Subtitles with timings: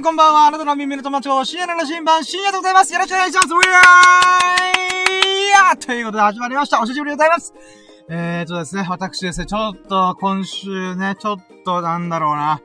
[0.00, 0.46] んこんばんは。
[0.46, 2.92] あなたの耳の友達を深夜の新版、深夜でございます。
[2.92, 3.48] よろしくお願いします。
[3.48, 3.60] ウィ
[5.70, 6.80] アーということで始まりました。
[6.80, 7.52] お久しぶりでございます。
[8.08, 11.36] えーとですね、私ですね、ちょっと今週ね、ちょっ
[11.66, 12.62] となんだろうな。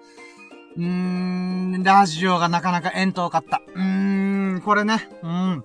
[0.77, 3.61] うーん、ラジオがなかなか遠遠かった。
[3.75, 5.63] うーん、これね、うん。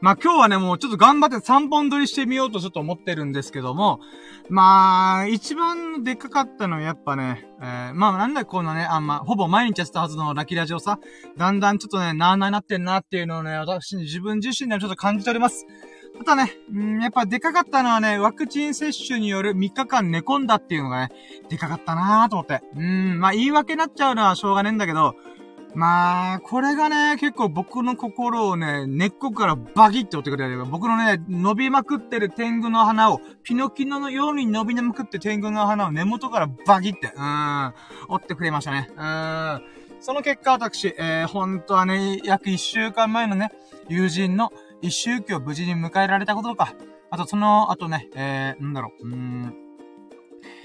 [0.00, 4.00] まあ、今日はね、もうちょっと頑張って3本撮りしてみようとちょっと思ってるんですけども、
[4.50, 10.98] まあ、一番でっかかったのはやっぱね、えー、まあなんだこんなね、あんま、ほぼ毎日やってたはずのラキラジオさ、
[11.36, 15.66] だんだんちょっとね、なーなーなってんなっていうのをね、私に自分自身でもちょっと感じております。
[16.18, 21.14] ただね、うん、やっぱでかかったのはね、ワクチン接種による3日間寝込んだっていうのがね、
[21.48, 22.60] でかかったなーと思って。
[22.76, 25.14] うん、まあ言い訳になっちゃうのはしょうがねえんだけど、
[25.74, 30.64] まあ、これがね、結構僕の心をね、根っこからバギって折ってくれる。
[30.66, 37.74] 僕のね、伸びまくってる天狗の花を、ピノキノのように伸びまくって天狗の花を根元からバギって、うーん、
[38.08, 38.88] 折ってくれましたね。
[38.96, 39.62] うーん。
[40.00, 43.50] その結果私、えー、本当はね、約一週間前のね、
[43.88, 46.74] 友人の一周期を無事に迎えられたこととか、
[47.10, 49.54] あとその後ね、えー、なんだろう、うーん、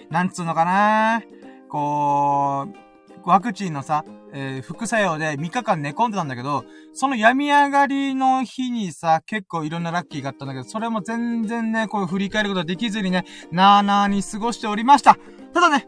[0.10, 1.24] なんつうのかな
[1.70, 15.18] こう、ワクチンのさ、えー、副作用で3日間寝込んでたんだけど、その病み上がりの日にさ、結構いろんなラッキーがあったんだけど、それも全然ね、こう振り返ることができずにね、なーなーに過ごしておりました。
[15.54, 15.88] ただね、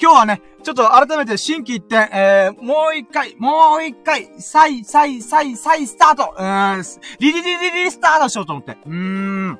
[0.00, 8.76] 今日はね、ちょっと改めて新規一点、えー、もう一回、もう一回、再、再、再、再スタートうーん、リリリリリスタートしようと思って。
[8.86, 8.92] うー
[9.52, 9.58] ん。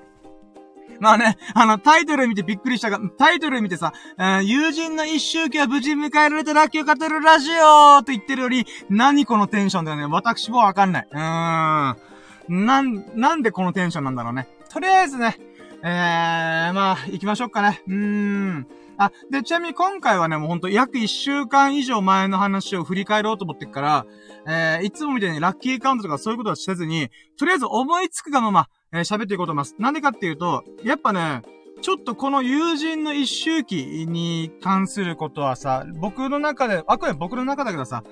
[1.01, 10.07] まあね、あの、タイトル見てびっくりしたが、タイトル見てさ、えー、友人の一周期は無事迎えられたラッキーを語るラジオと言ってるより、何このテンションだよね。
[10.07, 11.09] 私もわかんない。
[11.11, 12.67] うーん。
[12.67, 14.49] なん、なんでこのテンションなんだろうね。
[14.71, 15.39] とりあえずね、
[15.83, 17.83] えー、まあ、行きましょうかね。
[17.87, 18.67] うーん。
[18.97, 24.07] あ、で、ちなみに今回はね、もうほんと約1週間以上前の話を振り返ろうと思ってから、
[24.47, 29.75] えー、いつもみたいにラッキーカウントとかそういうことはせずに、とりあえず思いつくがまま、えー、喋っていこうと思います。
[29.79, 31.43] なんでかっていうと、やっぱね、
[31.81, 38.05] ちょっとこの友人の一周期に関することはさ、僕の中で、あくまで僕の中だけどさ、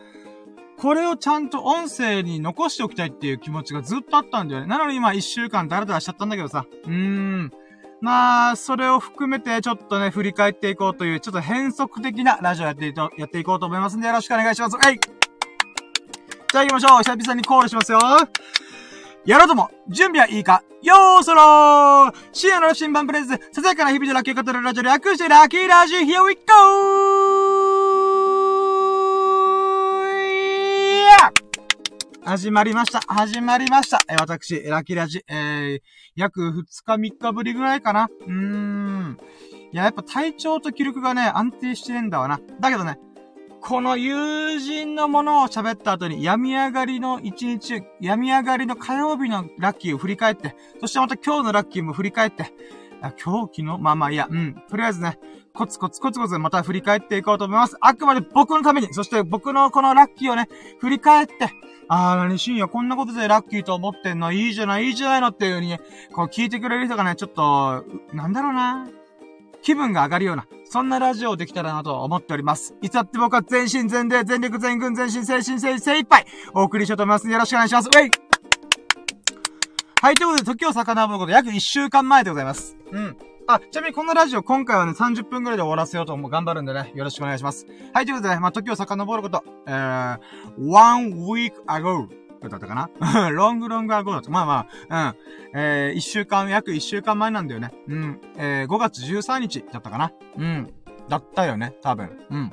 [0.79, 4.67] これをちゃんと音声に残しておきたいっていう気持ちがずっとあったんだよね。
[4.67, 6.67] なのに今一週間ダラダラしちゃったんだけどさ。
[6.85, 7.53] うーん。
[8.03, 14.77] まあ、それを含めてちょっとね、振り返っていこうという、ちょっと変則的なラジオやっていと、やっていこうと思いますんで、よろしくお願いします。
[14.77, 14.99] はい。
[14.99, 16.99] じゃあ行きましょう。
[16.99, 18.01] 久々にコールしますよ。
[19.25, 27.32] やろうとも、準備はいいかよーそろー深夜の新版プレゼンささやかな日々でラッキー語るラジオ略してラッキーラジオ Here we go!
[32.25, 33.01] 始まりました。
[33.09, 33.99] 始まりました。
[34.09, 35.81] え私、ラキラジ、えー、
[36.15, 38.09] 約2日3日ぶりぐらいかな。
[38.27, 39.19] うーん。
[39.73, 42.41] いや、やっぱ体調と気力がね、安定してんだわな。
[42.61, 43.01] だけどね、
[43.61, 52.53] この友人のものを喋った後に、病み上がりの一日、病み上がりの火曜日のラッキーを振り返って、そしてまた今日のラッキーも振り返って、
[53.03, 54.55] あ今日、昨日、まあまあいや、うん。
[54.71, 55.19] とりあえずね、
[55.53, 57.77] コツコツコツコツまた振り返っていこうと思います。
[57.81, 60.49] あくまで僕のために、そして僕のこのラッキーをね、
[60.79, 61.35] 振り返って、
[61.89, 64.33] あー、なに深夜こんなことでラッキーと思ってんの？
[64.33, 65.29] いいじゃない、いいじゃないの？
[65.29, 65.81] っていう風にね、
[66.15, 68.89] こう聞いてくれる人がね、ちょっと、なんだろうな。
[69.63, 72.75] 気分が上がるような、そんなラジオできたらなと思っております。
[72.83, 77.87] いつだって僕は全身全霊、全力全軍、全身精神精精一杯、お送りしようと思いますよろしくお願いします。
[77.87, 78.32] ウェイ
[80.03, 82.77] はい、ということで、時を遡ること約1週間前でございます。
[82.91, 83.17] うん。
[83.47, 86.29] あ、ちなみにこのラジオ今回はね、30分くらいで終わらせようと思う。
[86.29, 87.69] 頑張るんでね、よろしくお願いします。
[87.95, 90.19] はい、ということで、まあ、時を遡ること、えー、
[90.59, 92.09] one week ago
[92.49, 92.91] だったかな？
[93.31, 94.31] ロングロングアゴーだった。
[94.33, 95.15] まあまあ、
[95.55, 95.61] うん。
[95.61, 97.71] えー、一週間、約一週間前なんだよね。
[97.87, 98.21] うん。
[98.39, 100.11] えー、5月13日だったかな？
[100.37, 100.75] うん。
[101.09, 102.11] だったよね、多分。
[102.29, 102.53] うん。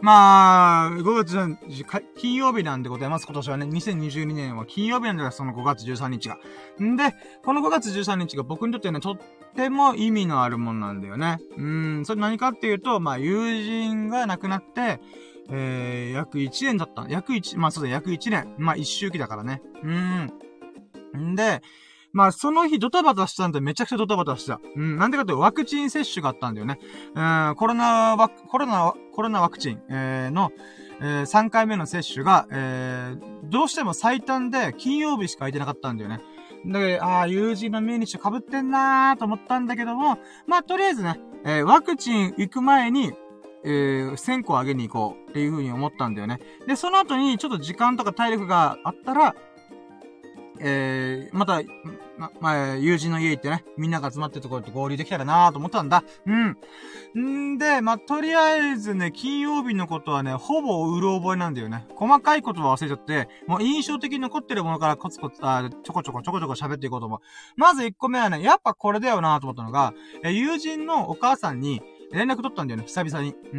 [0.00, 3.26] まあ、5月、金曜日なんでございます。
[3.26, 6.38] 今年はね、2022年は金曜日なんだその5月13日が。
[6.82, 7.14] んで、
[7.44, 9.18] この5月13日が僕にとってね、とっ
[9.54, 11.38] ても意味のあるものなんだよね。
[11.56, 15.00] うん、それ何かっていうと、まあ、友人が亡くなって、
[15.50, 17.06] えー、約1年だった。
[17.08, 18.54] 約1、まあそうだ、約1年。
[18.58, 19.62] まあ1周期だからね。
[19.82, 21.30] うん。
[21.32, 21.62] んで、
[22.16, 24.58] まあその日ドタバタしたんでめちゃくちゃドタバタした。
[24.74, 26.78] うん、なんでかというとワクチン接種があったんだよね。
[27.14, 30.50] うん、コロナワコロナ、コロナワクチン、えー、の、
[31.02, 36.22] えー、3回目の接種が、えー、どうしても最短で金曜日しか空いてなかったんだよね。
[36.64, 43.12] で、ああ、友人の命日被ってんなーと思ったんだけども、まあ、とりあえずね、えー、ワクチン行く前に、
[43.62, 46.40] えー、1000個あげに行こうっていう風に思ったんだよね。
[46.66, 49.34] で、その後にちょっと時間とか体力があったら、
[50.60, 51.62] えー、また、
[52.18, 56.02] ま、ま、友人の家行ってね、みんなが集まってるところと合流できたらなと思ったんだ。
[57.14, 57.54] うん。
[57.54, 61.86] んで、ま、とりあえずね、金曜日のことはね、ほぼうる覚えなんだよね。
[61.94, 67.20] 細かいことは忘れちゃって、もう印象的に残ってるものからコツコツ、あちょこちょこちょこちょこ喋っていこうと思う。
[67.56, 69.94] まず1個目はね、やっぱこれだよなと思ったのが、
[70.24, 71.82] え友人のお母さんに、
[72.12, 73.30] 連絡取ったんだよね、久々に。
[73.30, 73.58] うー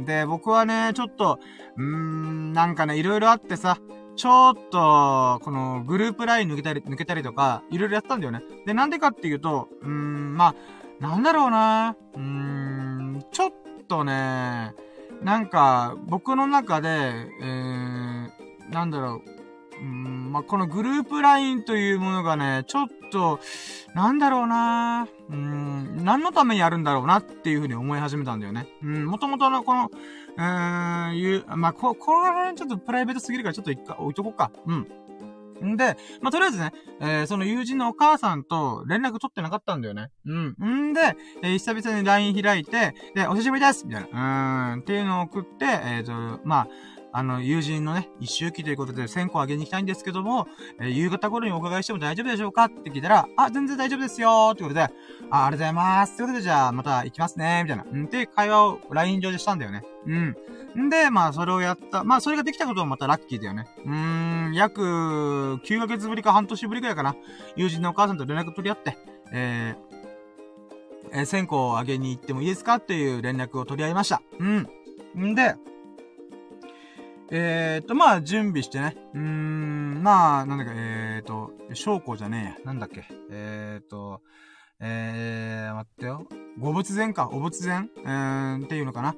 [0.00, 0.04] ん。
[0.04, 1.38] で、僕はね、ちょっと、
[1.76, 3.78] うーん、なんかね、いろいろあってさ、
[4.16, 8.42] ちょっと、この、グループライン抜けたり、抜けたりとか、いろいろやったんだよね。
[8.66, 10.54] で、なんでかっていうと、うーん、まあ、
[11.00, 13.52] なんだろうなうーん、ちょっ
[13.88, 14.74] とね、
[15.22, 19.40] なんか、僕の中で、えー、なんだろう、
[19.80, 23.40] うん、まあ、このグループラインというものがね、ちょっと、
[23.94, 28.66] なんだろうなうん、何のためにやるんだろうなっていうふうに思い始めたんだよね。
[28.82, 34.50] うん、もともとのこの、ーん、いう、まあ、こ、この辺ちょっとプライベートすぎるからちょっと一回置いとこうか。
[34.66, 34.86] うん。
[35.64, 40.10] んで、まあ、とりあえずね、えー、その友人のお母さんと連絡取ってなかったんだよね。
[40.26, 40.34] う
[40.64, 40.90] ん。
[40.90, 44.72] んで、えー、久々に LINE 開いて、で、お久しぶりですみたいな。
[44.72, 46.68] うーん、っていうのを送って、えっ、ー、と、まあ、
[47.12, 50.46] あの、友人のね、一周期ということで1000個あげに行きたいんですけども、
[50.80, 52.64] えー、夕方頃にお伺いしても大丈夫でしょうか？
[52.66, 57.84] って聞いたら、あ、全然大丈夫ですよってことで、あ、ありがとうございますってことで、じゃあ、また行きますねみたいな。
[57.90, 59.82] うん、って会話を LINE 上でしたんだよね。
[60.06, 60.36] うん。
[60.86, 62.04] んで、まあ、それをやった。
[62.04, 63.66] まあ、それができたこともまたラッキーだよね。
[63.84, 67.16] うーん、約、9ヶ月ぶりか半年ぶりくらいかな。
[67.56, 68.96] 友人のお母さんと連絡取り合って、
[69.32, 72.76] えー、えー、1000個あげに行ってもいいですか？
[72.76, 74.22] っていう連絡を取り合いました。
[74.38, 74.68] うん。
[75.18, 75.56] んで、
[77.32, 78.96] えー、と、まあ、準備してね。
[79.14, 82.66] うーん、まあ、なんだっけ、えー、と、証拠じゃねえや。
[82.66, 83.04] なんだっけ。
[83.30, 84.20] えー、と、
[84.80, 86.26] えー、待ってよ。
[86.58, 87.88] 五仏前か、お仏前？
[87.98, 89.14] えー、っていうのかな。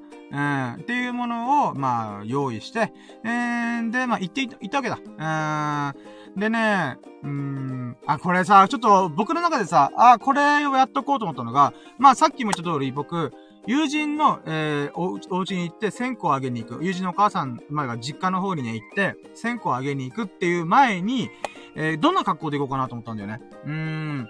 [0.75, 2.93] うん、っていうものを、まあ、用意して、
[3.23, 5.93] えー、で、まあ、行っていったわけだ。
[6.35, 13.31] うん、でね、うん、あ、これさ、ちょっと僕の中でさ、あ、これをやっとこうと思ったのが、まあ、さっきも言った通り、僕、
[13.65, 16.83] 友人の、えー、お、お家に行って線香をあげに行く。
[16.83, 21.29] 友人のお母さん、まあ、実家の方にね、行って、線香をあげに行くっていう前に、
[21.75, 23.41] えー、どんな格好で行こうかなと思ったんだよね。
[23.65, 24.29] うーん。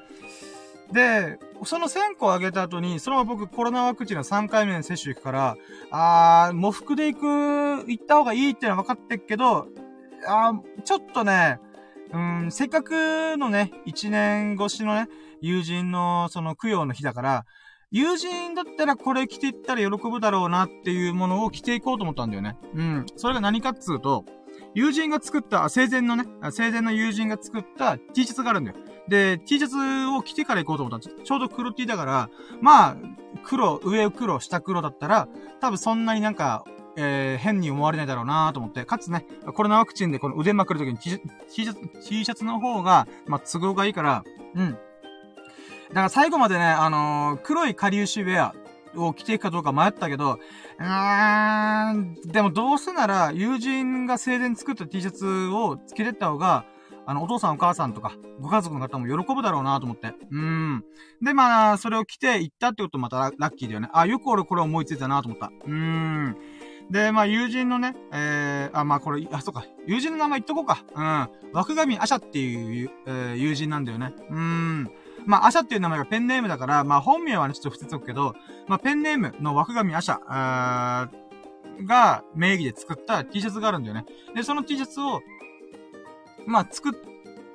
[0.91, 5.57] で、その線香をあげた後に、そのまま僕コロナワクチンの3回目の接種行くから、
[5.91, 7.25] あー、喪服で行く、
[7.89, 9.68] 行った方がいいっていうのは分かってっけど、
[10.27, 11.59] あー、ちょっとね、
[12.13, 15.09] うん、せっかくのね、1年越しのね、
[15.41, 17.45] 友人のその供養の日だから、
[17.94, 22.57] 友人だったらこれ着ていったら喜ぶだろうなっていうものを着ていこうと思ったんだよね。
[22.74, 23.06] うん。
[23.16, 24.25] それが何かっつうと、
[24.74, 28.78] 友人が作った、生前のね、生前の友人が作った T シャツがあるんだよ。
[29.07, 32.30] で、T シャツを着てから行こうと思ったちょうど黒 T だから、
[32.62, 32.98] まあ、
[33.44, 35.28] 黒、上黒、下黒だったら、
[35.62, 36.66] 多分そんなになんか、
[36.96, 44.24] えー、変に思われないだろうなと思って、かつね、コロナワクチンでこの腕まくるときに T シャツ、T シャツの方が、まあ、都合がいいから、
[44.56, 44.78] うん。
[45.94, 48.56] だから最後までね、あのー、黒いカリウシウェア
[48.95, 50.40] を着ていくかどうか迷ったけど、
[50.80, 56.66] うーん、でもどうせなら友人が生前作った T シャツを着けてった方が、
[57.06, 60.13] あの、お父さんお母さんとか、ご家族の方も喜ぶだろうなと思って。
[60.31, 60.84] うん。
[61.22, 63.89] で、まあ、それを着て行ったってことまたラッキーだよね。
[63.94, 65.51] あ、よく俺これ思いついたなと思った。
[65.66, 66.38] うーん。
[66.89, 69.66] で、まあ、友人のね、えー、あ、まあ、これ、あ、そうか。
[69.86, 70.84] 友人の名前言っとこうか。
[70.96, 71.51] うん。
[71.54, 74.13] 枠上アシャっていう、えー、友人なんだよね。
[74.29, 74.91] うーん。
[75.25, 78.36] まあ、アシャっていう名前がペンネームだから、まあ、本名はね、ちょっと伏せとくけど、
[78.68, 81.10] まあ、ペンネームの枠上アシャ、あ
[81.86, 84.06] が名義で作った T シャツがあるんだよね。
[84.36, 85.22] で、その T シャツを、
[86.46, 86.94] まあ、作っ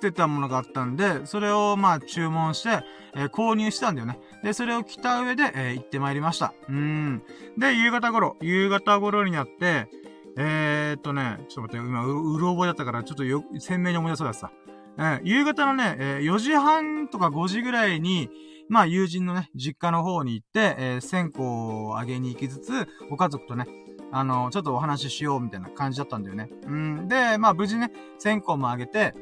[0.01, 2.85] てたものがあったんで、それをまあ注文して、
[3.15, 4.19] えー、購入したんだよね。
[4.43, 6.55] で、それを着た上で、えー、行ってまいりました。
[6.69, 7.23] うん。
[7.59, 9.89] で、夕方頃、夕方頃になって、
[10.37, 14.53] えー、っとね、ちょっと待って、今、う、うろ覚えだったから、ちょっとよ、鮮明に思い出そうだった。
[14.99, 18.29] えー、夕方のね、え、4時半とか5時ぐらいに、
[18.69, 23.67] まあ、友人のね、実家の方に行って、えー、線香をあげに行きつつ、ご家族とね、
[24.13, 26.51] あの、ちょっとお話ししようみたいな感じだったんだよね。
[26.67, 27.09] うん。
[27.09, 29.15] で、まあ無事ね、線香もあげて、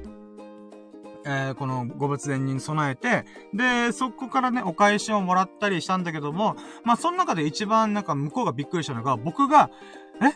[1.25, 6.55] えー、このご仏前に備えて、で、そこからね、お返しをもらったりしたんだけども、
[6.85, 9.71] まあその中で一番なんか向こうがびっくりしたのが、僕が、
[10.23, 10.35] え？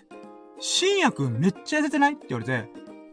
[0.58, 2.14] 深夜くんめっちゃ痩せてない？
[2.14, 2.68] って言われて、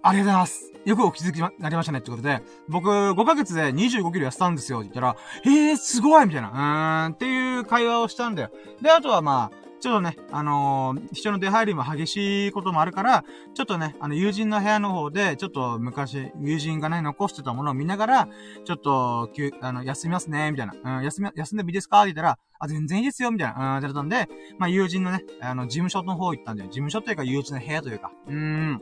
[0.08, 0.72] ありがとうございます。
[0.86, 8.52] よくお気づきになりましたねってことで、僕5ヶ月で25キロ痩せたんですよって言ったら、えー、すごいみたいな、うーん、っていう会話をしたんだよ。
[8.82, 18.30] で、あとはまあ、ちょっとね、あのー、人の出入りも激しいこともあるから、ちょっとね、あの、友人の部屋の方で、ちょっと昔、友人がね、残してたものを見ながら、
[18.64, 20.98] ちょっと、きゅあの、休みますね、みたいな。
[21.00, 22.02] うん、休み、休んでもいいですか？
[22.02, 23.74] って言ったら、あ、全然いいですよ、みたいな。
[23.74, 26.70] うん、ってったんで、まあ、友人のね、あの、事務所の方行ったんだよ。
[26.70, 28.82] 事務所というか、友人の部屋というか、うーん、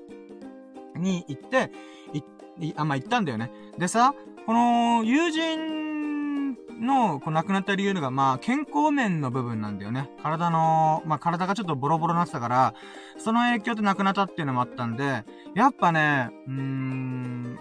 [0.96, 1.72] に行って、
[2.14, 2.28] 行っ
[2.76, 3.52] あ、まあ、言ったんだよね。
[3.78, 4.14] でさ、
[4.46, 10.10] この、友人の、こう、亡くなった理由が、まあ、健康面の部分なんだよね。
[10.22, 12.74] 体の、まあ、体がちょっとボロボロになってたから、
[13.18, 17.60] その影響で亡くなったっていうのもあったんで、やっぱね、うーん、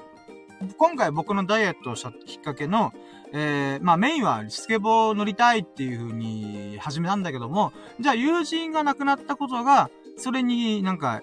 [0.78, 2.92] 今回僕のダイエットをしたきっかけの、
[3.32, 11.20] えー、まあメインはスケボー乗りたいっていう風に始めたんだけども、じゃあ友人が亡くなったことが、それになんか、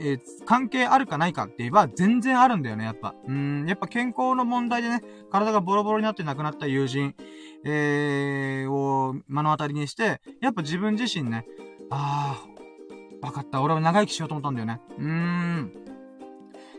[0.00, 3.14] えー、関係あるかないかって言えば全然あるんだよね、やっぱ。
[3.26, 7.14] うん、やっぱ健康の問題でね、体がボロボロになって亡くなった友人、
[7.64, 11.46] えー、を目の当たりにして、やっぱ自分自身ね、
[11.90, 12.44] あ
[13.22, 13.62] あ、わかった。
[13.62, 14.80] 俺は長生きしようと思ったんだよね。
[14.98, 15.72] うーん。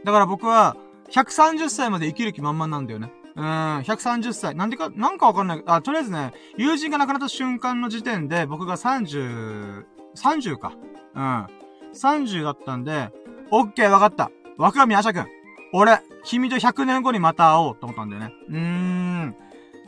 [0.03, 0.75] だから僕は、
[1.11, 3.11] 130歳まで生きる気満々なんだよね。
[3.35, 4.55] うん、130歳。
[4.55, 5.63] なんでか、なんかわかんない。
[5.65, 10.73] あ、とりあえずね、友人が亡くなった瞬間の時点で、僕が30、30か。
[11.15, 11.47] うん。
[11.93, 13.09] 30だったんで、
[13.51, 14.31] オッケーわかった。
[14.57, 15.27] 若見あしゃくん。
[15.73, 18.33] 俺、君と100年後にまた会おうと思ったんだよね。
[18.49, 19.35] うーん。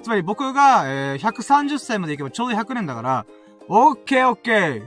[0.01, 3.25] つまり僕が、えー、130歳まで行けばちょうど100年だから、
[3.67, 4.83] オッケーオッケー。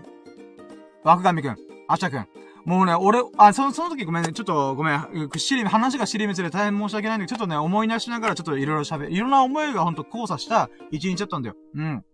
[1.05, 1.57] 若神くん、
[1.89, 2.27] あしゃくん。
[2.65, 5.01] もうね、俺、あ、その、その時ごめんね、ちょっとごめん、
[5.39, 11.55] しり、話が尻滅で大変申し訳ないんだけど、ちょっとね、思い出しながらちょっといろいろ喋、いろんな思いがほんと交差した一日だったんだよ。
[11.75, 12.05] うん。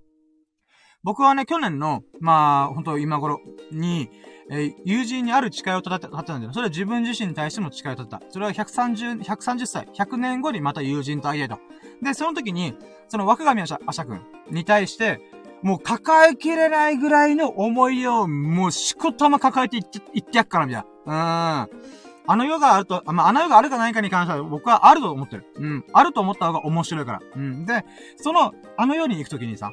[1.03, 3.41] 僕はね、去年の、まあ、ほんと今頃
[3.73, 4.09] に、
[4.51, 6.53] えー、友人にある誓いを立てた、んだよ。
[6.53, 8.23] それは自分自身に対しても誓いを立てた。
[8.29, 11.59] それは130、130歳、100年後にまた友人と会いたいと。
[12.03, 12.75] で、その時に、
[13.09, 14.21] その若神あしゃ、あしゃくん
[14.51, 15.21] に対して、
[15.63, 21.67] もう抱えきれないぐらいの思いを、もうしこたま抱えていって、いってやっから、みたいな。
[21.67, 22.05] うーん。
[22.27, 25.47] あの世があると、まあ、あの世があるかないかに関しては僕はあると思ってる。
[25.57, 25.85] うん。
[25.93, 27.21] あると思った方が面白いから。
[27.37, 27.67] うん。
[27.67, 27.85] で、
[28.17, 29.73] その、あの世に行くときにさ、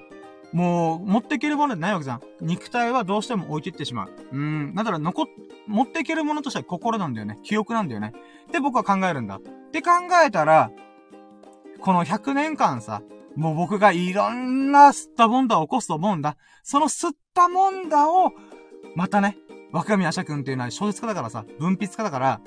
[0.53, 2.21] もう、持っていけるものでないわけじゃん。
[2.41, 4.09] 肉体はどうしても置いていってしまう。
[4.31, 4.73] うん。
[4.75, 5.25] だから残っ、
[5.67, 7.39] 持っていけるものとしては心なんだよね。
[7.43, 8.13] 記憶なんだよね。
[8.47, 9.37] って僕は考えるんだ。
[9.37, 9.41] っ
[9.71, 9.91] て考
[10.25, 10.71] えたら、
[11.79, 13.01] この100年間さ、
[13.35, 16.37] もう僕がいろんな吸ったもんだを起こすと思うんだ。
[16.63, 18.33] その吸ったもんだを、
[18.95, 19.37] またね、
[19.71, 22.41] 若宮社君っていうのは小説家だからさ、文筆家だから、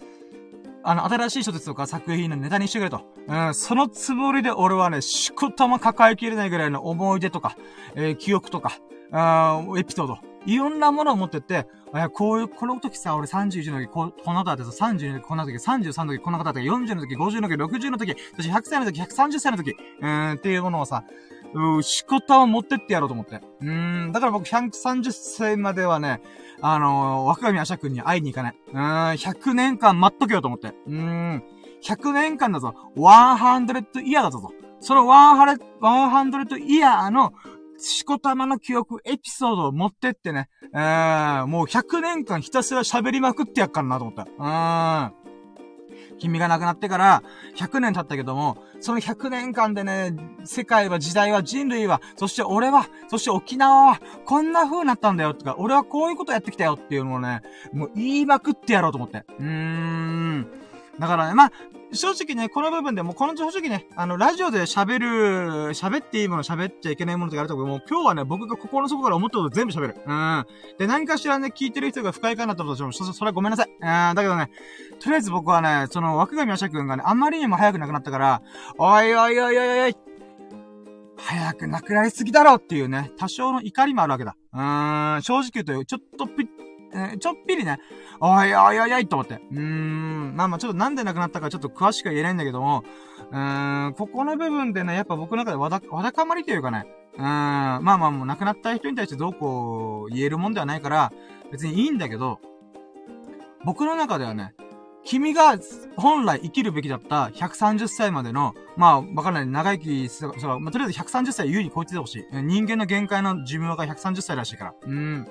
[0.85, 3.01] あの、新しい小説とか作品のネタにしてくれと。
[3.27, 7.57] うん、そのつもりで俺はね、しことも抱えきれないぐらいの思い出とか、
[7.95, 8.79] えー、記憶とか、
[9.11, 21.05] あエピソード、いろんなものを持ってって、えこういう、この時さ、俺31の時、ここんなことだってさ、32の時、こんな時、33の時、こんなことだって、40の時、50の時、60の時、そして100歳の時、130歳の時、うん、っていうものをさ、
[21.55, 23.41] うしこたを持ってってやろうと思って。
[23.61, 26.21] うん、だから僕130歳まではね、
[26.67, 28.55] あのー、若宮社君に会いに行かない。
[28.73, 28.83] うーん、
[29.17, 30.69] 100年間待っとけよと思って。
[30.69, 31.45] うーん、
[31.85, 32.75] 100年間だぞ。
[32.97, 34.51] 100イヤーだぞ。
[34.81, 37.35] その100、100イヤーの、
[37.77, 44.23] しこたまの記憶、エピソードを持ってってね、えー、もう100年間ひたすら喋りまくってやっからなと思った。
[44.23, 45.24] うーん。
[46.19, 47.23] 君が亡くなってから
[47.57, 57.43] 100年経ったけども、その100年間でね、世界は時代は人類は、そして俺は、そして沖縄は、こんな風になったんだよとか、俺はこういうことやってきたよっていうのをね、
[57.73, 59.25] もう言いまくってやろうと思って。
[59.39, 60.64] うーん。
[60.99, 61.53] だからね、まあ、
[61.93, 65.07] 正直ね、この部分でも、この正直ね、あの、ラジオで喋る、
[65.71, 69.97] 喋っていいもの、喋っちゃいけないものとかあるとこもう今日はね、僕が心の底から思ったこと全部喋る。
[70.05, 70.47] うん。
[70.79, 73.69] で、何かしらね、聞いてる人が不快かなと思ったら、そ、それはごめんなさい。
[73.71, 73.79] うん。
[73.81, 74.51] だけどね、
[75.01, 78.43] とりあえず僕はね、その、枠上あしゃくんがね、あんまりにも早く亡くなったから、
[78.79, 79.97] おいおいおいおいおい、
[81.17, 84.37] 早く亡くなりすぎだろっていうね、多少の怒りもあるわけだ。
[84.53, 86.49] うーん、正直言うと、ちょっとぴ、
[86.95, 87.79] え、ちょっぴりね、
[88.21, 89.35] おいおいおいおいと思って。
[89.35, 92.85] うーん、まあまあちょっとなんで亡くなったかちょっと詳しくは言えないんだけども、
[93.31, 96.87] うーん、ここの部分でね、やっぱ僕の中でわだ、わだかまりというかね、
[97.17, 101.13] うーん、まあまあもう亡くなった人に対してどうこう言えるもんではないから、
[101.51, 102.39] 別にいいんだけど、
[103.65, 104.55] 僕の中ではね、
[105.05, 105.59] 君が
[105.97, 112.43] 本来生きるべきだった130歳までの、まあ、わかんない、長生きする、まあ、とりあえず130歳優に超えててほしい。
[112.43, 114.75] 人間の限界の寿命が130歳らしいから。
[114.87, 115.29] うん。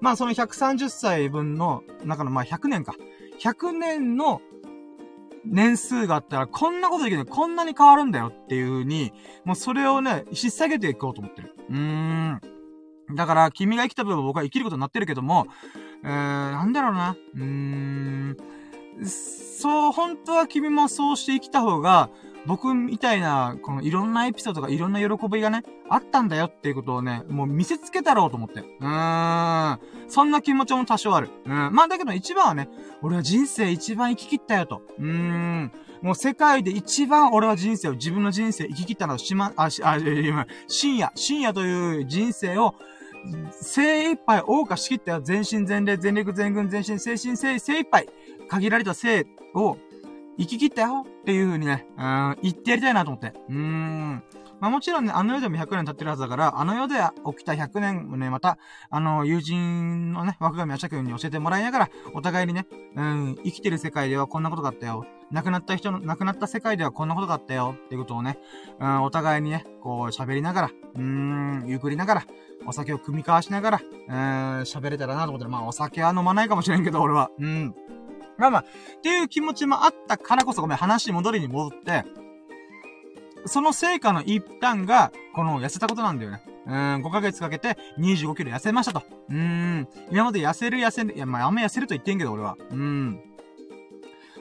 [0.00, 2.94] まあその130歳分の中のまあ100年か。
[3.40, 4.40] 100年の
[5.44, 9.12] 年数があったらこんなことできるこんなに変わるんだよっていう風に、
[9.44, 11.54] もうそれをね、引っ提げていこうと思ってる。
[11.68, 12.40] うーん。
[13.14, 15.46] だから、君が生きた分僕は生きることになってるけども、
[16.02, 17.16] えー、なんだろうな。
[17.34, 18.36] うーん。
[19.04, 22.10] そう、本当は君もそうして生きた方が、
[22.46, 28.60] 僕みたいな、このいろんなエピソードがいろんな喜びがね、あったんだよっていうことをね、もう見せつけたろうと思って。
[28.60, 29.78] うーん。
[30.08, 31.30] そんな気持ちも多少ある。
[31.46, 31.70] うん。
[31.72, 32.68] まあだけど一番はね、
[33.02, 34.82] 俺は人生一番生き切ったよと。
[34.98, 35.72] うーん。
[36.02, 42.74] もう世界で一番俺は人生を、自分の人生生き切ったのはしま、あ、し、あ、今、深夜、深夜という人生を、
[43.52, 45.20] 精一杯謳歌しきったよ。
[45.22, 48.06] 全身全霊、全力全軍全身、精神精、精一杯。
[48.48, 49.78] 限られた性を
[50.38, 53.32] 生き切ったよっていう風にね、うん、言ってやりたいなと思って。
[53.48, 54.22] うーん。
[54.60, 56.94] まあもちろんね、あの世でも100年経ってるはずだから、あの世で
[57.26, 58.58] 起きた100年をね、また、
[58.90, 65.04] あの、友人のね、若神明君に教えてもらいながら、お互いにね、うん、生きてる世界ではこんなことがあったよ。
[65.30, 67.74] 亡くなった人の、亡くなった世界ではこんなことがあったよ。
[67.86, 68.38] っていうことをね、
[68.80, 72.24] うん、お互いにね、こう喋りながら、うーん、ゆっくりながら、
[72.66, 74.14] お酒を組み交わしながら、うん、
[74.62, 77.30] 喋れたらなと思ってまあお酒は飲まないかもしれんけど、俺は。
[77.38, 77.74] うん。
[78.38, 82.04] まあまあ、っていう気持ちもあったからこそ、ごめん、話戻りに戻って、
[83.46, 86.42] その成果の一端が、この痩せたことなんだよね。
[86.66, 86.72] うん、
[87.04, 89.02] 5ヶ月かけて25キロ痩せましたと。
[89.28, 89.86] うん。
[90.10, 92.56] 今まで痩せる痩せる、いや、まあ、あんま痩せると言ってんけど、俺は。
[92.70, 93.20] うん。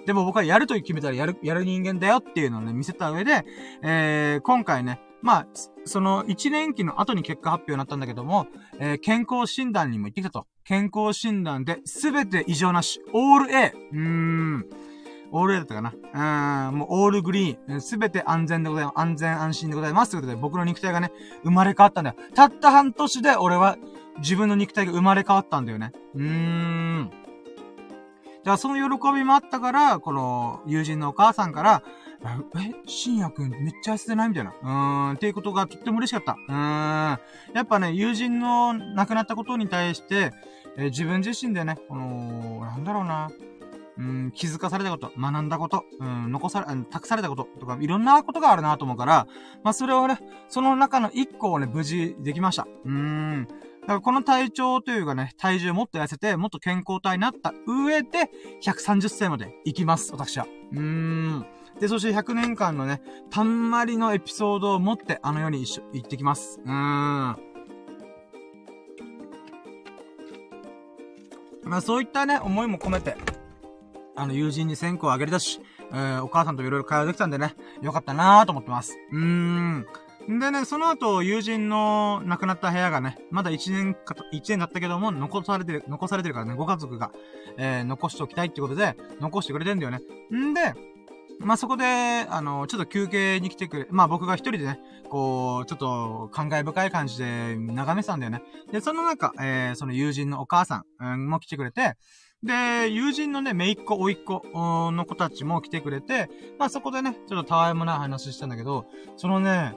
[0.06, 3.46] でも僕はやると決めたらやる、やる人間だよっていうのをね、見せた上で、
[3.82, 5.48] えー、今回ね、まあ、
[5.86, 8.48] その1年期の後に結果発表になったんだけども、
[8.80, 10.48] えー、健康診断にも行ってきたと。
[10.66, 13.02] 健康診断で全て異常なし。
[13.12, 13.74] オール A。
[13.92, 14.66] うーん。
[15.32, 15.92] オール A だったかな。
[15.92, 17.82] うーん、もうオールグリーン。
[17.82, 19.00] すべて安全でございます。
[19.00, 20.12] 安全安心でございます。
[20.12, 21.12] ということで、僕の肉体がね、
[21.44, 22.16] 生まれ変わったんだよ。
[22.34, 23.78] たった半年で俺は
[24.20, 25.92] 自分の肉体が生まれ変わったんだよね。
[26.16, 27.12] うーん。
[28.46, 31.84] じゃあその喜びもあったから、この友人のお母さんから、
[32.26, 34.52] え、深夜くんめっちゃ痩せてないみたいな。
[34.52, 36.34] うーん、っていうことがとっても嬉しかった。
[36.34, 36.56] うーん。
[36.56, 40.32] やっぱね、友人の亡くなったことに対して、
[40.78, 43.30] えー、自分自身でね、この、なんだろうな。
[43.96, 49.28] うん、気づかされたこと、学んだこと、うん、残され、託されたこととか、いろんなことがあるなと思うから、
[49.64, 52.68] まあ、それをね、その中の一個をね、無事できました。
[52.86, 53.48] うーん。
[53.82, 58.32] だからこの体調というかね、体重もっと痩せて、もっと健康体になった上で、
[58.64, 60.48] 130歳まで行きます、私は。
[60.72, 61.46] うーん。
[61.80, 66.60] で、そして100年間のね、たんまりのエピソードを持って、あの世に一緒、行ってきます。
[66.64, 66.74] うーん。
[71.64, 73.18] まあそういったね、思いも込めて、
[74.16, 75.60] あの、友人に線香をあげれたし、
[75.92, 78.98] えー、お母さんといろいろ会話できたんでね、よかったなーと思ってます。
[79.12, 79.86] うーん。
[80.28, 87.12] でね、その後、友人の亡くなった部屋がね、まだ1年か、1年だったけども、残されてる、残されてるからね、ご家族が、
[87.58, 90.00] えー、残しておきたいってことで、残してくれてんだよね。
[90.34, 90.74] んで、
[91.40, 91.86] まあ、そこで、
[92.30, 98.42] あの、ちょっと休憩に来てくれ、まあ、僕が一人でね、こう、ちょっと、感慨深い感じで眺めてたんだよね。
[98.72, 101.96] で、その中、えー、その友人のお母さん、も来てくれて、
[102.44, 104.42] で、友人のね、めいっ子、おいっ子
[104.92, 109.76] の子たちも来てくれて、まあそこでね、ちょっとたわいもない話したんだけど、そのね、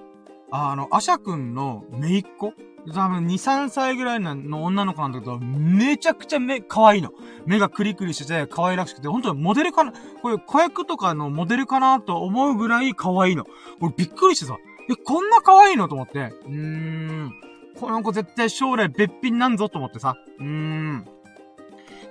[0.50, 2.54] あの、アシャくんのめいっ子
[2.92, 7.10] 多分2、3歳ぐらいの女の子なんだけど、めちゃくちゃ目、可愛いの。
[7.44, 13.44] 目がクリクリしてて、可愛らしくて、本当にモデルかな、これ子役とかのモデルかなと思うぐらい可愛いの。
[13.80, 14.56] 俺びっくりしてさ、
[14.88, 15.88] え、こんな可愛いの？
[15.88, 16.32] と思って。
[16.46, 17.32] うーん。
[17.78, 20.16] この子絶対将来別品なんぞと思ってさ。
[20.38, 21.04] うーん。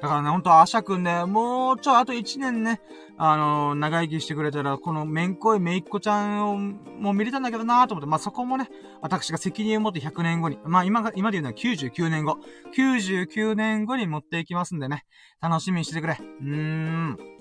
[0.02, 2.82] だからね、ほんと、アシャくんね、もうちょ、あと1年ね、
[3.18, 8.70] あのー、長生きしてくれたら、このめんこいめいっこちゃんを、もう見れたんだけどなーと思って、まあ、そこもね、
[9.02, 12.38] 私が責任を持って100年後に、まあ、今が、今で言うのは99年後、
[12.76, 15.06] 99年後に持っていきますんでね、
[15.42, 16.18] 楽しみにしててくれ。
[16.20, 17.35] うーん。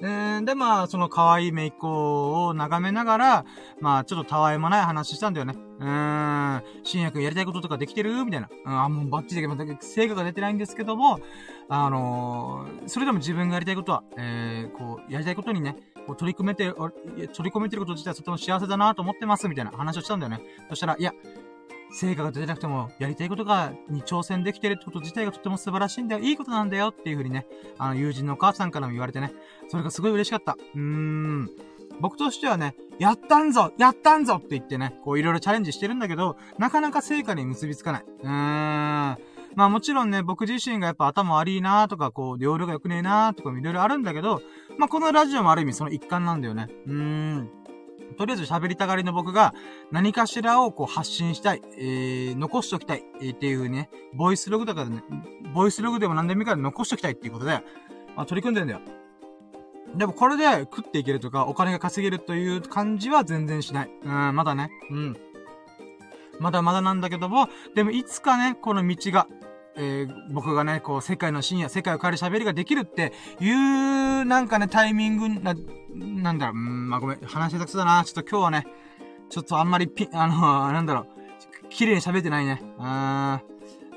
[0.00, 3.44] えー、で、まあ、その可愛いめいっ子を眺めながら、
[3.80, 5.54] まあ、ちょっとたわいもない話したんだよね。
[5.80, 8.24] うーん、新薬やりたいこととかできてる？
[8.24, 8.48] みたいな。
[8.64, 11.18] うん、あ、もうバッチリだけど、成果が出てないんですけども、
[11.68, 20.40] あのー、それでも自分がやりたいことは、えー、こう、やりたいことにね、こう取り組めて、取り込めてること自体はとても幸せだなと思ってます、みたいな話をしたんだよね。
[20.68, 21.12] そしたら、いや、
[21.90, 26.22] 成果が出てなくても、やりたいことが、に挑戦できてるってこと自体がとても素晴らしいんだよ。
[26.22, 27.46] いいことなんだよっていうふうにね、
[27.78, 29.32] あの、友人のお母さんからも言われてね、
[29.68, 30.56] それがすごい嬉しかった。
[30.74, 31.50] うーん。
[32.00, 38.04] 僕としてはね、やったんぞやったんぞって言ってね、こういろいろチャレンジしてるんだけど、なかなか成果に結びつかない。
[38.22, 38.28] うーん。
[39.54, 44.42] まあもちろんね、僕自身がやっぱ頭悪いなーとか、こう、容量が良くねえなーとかいろいろあるんだけど、
[44.78, 46.68] まあこのラジオもある意味その一環なんだよね。
[46.86, 47.50] うーん。
[48.16, 49.54] とりあえず喋りたがりの僕が
[49.92, 55.02] 何かしらをこう発信したい、えー、残しときたい、えー、っていうね、ボイスログとかでね、
[55.54, 57.62] ボイスログでも何でもいいから残しときたいっていうことで、
[58.16, 58.80] まあ、取り組んでんだよ。
[59.94, 63.90] でもこれで食っていけるとか、お金が稼げるという感じは全然しない。
[64.02, 64.70] うん、まだね。
[64.90, 65.16] うん。
[66.38, 69.26] まだまだなんだけども、でもいつかね、この道が、
[69.78, 75.54] えー、僕がね、こう、世界の深夜、世界を変える喋りができるっていう、なんかね、タイミングな、
[75.94, 78.02] なんだろう、うん、まあ、ごめん、話下手くそだな。
[78.04, 78.66] ちょっと今日はね、
[79.30, 82.60] ちょっとあんまりピ、あの、なんだろう、綺麗に喋ってないね。
[82.62, 82.82] うん。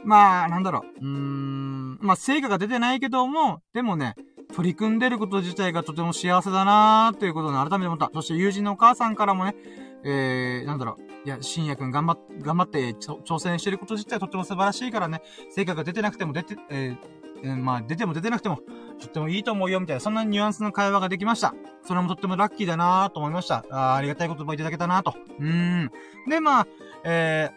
[0.04, 4.15] まあ、なんだろう、うーん、まあ、成果が出てないけども、でもね、
[4.54, 8.12] 取り組んでること自体がとても幸せだなーっていうことを改めて思った。
[8.13, 9.56] そして友人のお母さんからもね、
[10.03, 18.59] えー、なんだろう、いや、深夜くん頑張っ、頑張って挑戦してること自体とっても素晴らしいからね、成果が出てなくても出て、えー、まあ、出ても出てなくても、
[18.99, 21.53] とってもいいと思うよ、みたいな、そんなニュアンスの会話ができました。
[21.83, 23.65] それもとってもラッキーだなと思いました。
[23.69, 25.15] あありがたい言葉いただけたなと。
[25.39, 25.91] うーん。
[26.29, 26.67] で、まあ、
[27.03, 27.49] え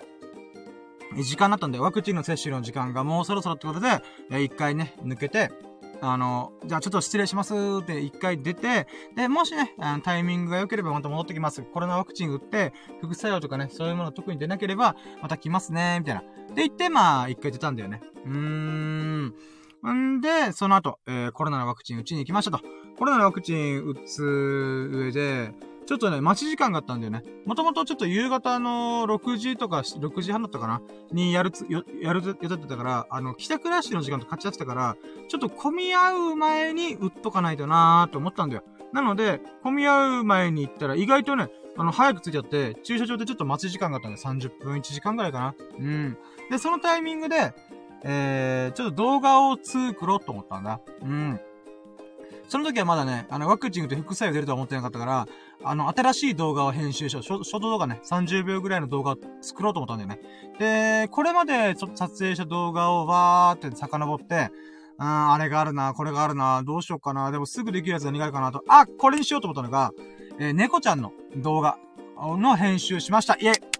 [1.14, 5.50] ー、時間になったんで、ワクチンの接種の時間がもうそろそろってことで、一回ね、抜けて、
[6.05, 8.87] あの、じゃあちょっと失礼しますって一回出て、
[9.17, 11.62] で、もしね、あのタイミングが良ければまた戻ってきます。
[11.62, 16.23] コロナワクチン打って、副作用とかね、そういうもの特に出なければ、また来ますね、みたいな。
[16.55, 18.01] で、言って、まあ、一回出たんだよね。
[18.25, 19.35] うーん。
[19.93, 22.61] んで、その後、えー、コロナのワクチン打ちに行きましたと。
[22.97, 25.53] コロナのワクチン打つ上で、
[25.87, 27.23] ちょっとね、待ち時間があったんだよね。
[27.44, 30.81] もともとちょっと夕方の6時とか、6時半だったかな？
[31.12, 34.97] にやるつ、やる予定だったから、あの、帰宅ラッシュの時間と勝ち合ってたから、
[35.29, 38.62] ちょっと混み合う前に打っとかないとなーと思ったんだよ。
[38.92, 45.55] なので、混み合う前に行ったら、意外とね、あの、早く着いちゃって、駐車場でちょっと待ち時間があったんで、30分、1時間ぐらいかな。
[45.79, 46.16] うん。
[46.51, 47.53] で、そのタイミングで、
[48.05, 50.81] えー、ちょっと動画を作ろうと思ったんだ。
[51.03, 51.40] うん。
[52.48, 55.28] その時はまだね、あの、ワクチンと副作用出るとは思ってなかったから、
[55.62, 57.22] あの、新しい動画を編集しよう。
[57.22, 60.20] ショート動画ね、30秒ぐらいの動画を作ろうと思ったんだよね。
[60.59, 64.50] で、これまでちょっと撮影した動画をわーって遡って、
[64.98, 69.92] うん、あれがあるな、これがあるな、どうしようかな、でもすぐできるやつがあるかなと、あ、これにしようと思ったのが、
[70.38, 71.78] えー、猫ちゃんの動画
[72.16, 73.35] の編集しました。
[73.35, 73.74] イェイ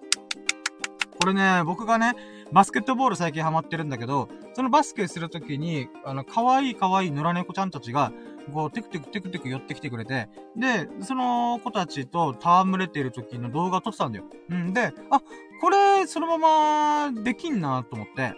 [1.21, 2.15] これね、僕がね、
[2.53, 8.13] バスケットボール最近ハマってるんだけど、そのバスケするときに、あの、可愛い可愛い野良猫ちゃんたちが、
[8.53, 14.25] こう、テクテクテクテク寄ってきてくれて、で、その子たちと戯れている時の動画を撮ってたんだよ。
[14.51, 15.21] うんで、あ、
[15.61, 18.35] これ、そのままできんなと思って、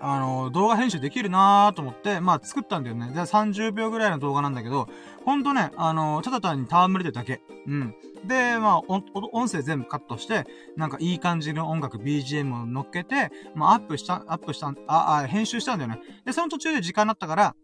[0.00, 3.08] あの、動画編集できるなーと思って、まあ作ったんだよね。
[3.08, 4.88] で、30秒ぐらいの動画なんだけど、
[5.24, 7.40] ほんとね、あの、ただ単に戯れてるだけ。
[7.66, 7.94] うん。
[8.24, 10.44] で、まあ、音声全部カットして、
[10.76, 16.00] なんかいい感じの音楽、BGM を乗っけて、まあ、アップした、アップした、あ、あ、編集したんだよね。
[16.24, 17.56] で、その途中で時間になったから、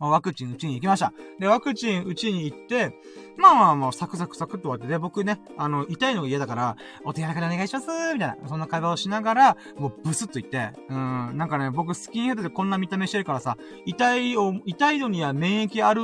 [0.00, 1.12] ワクチン打ちに行きました。
[1.38, 2.94] で、ワクチン打ちに行って、
[3.36, 13.56] まあまあまあ、サクサクサクっと終わって、で、僕ね、あの、痛いのが嫌だから、お手柔らかでお願いしますみたいな、そんな会話をしながら、もうブスッと言って、うん、なんかね、僕スキンヘッドでこんな見た目してるからさ、
[13.86, 16.02] 痛いを、痛いのには免疫ある